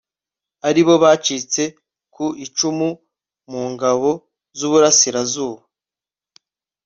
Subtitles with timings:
[0.67, 1.63] ari bo bacitse
[2.13, 2.89] ku icumu
[3.51, 4.09] mu ngabo
[4.57, 5.61] z'iburasirazuba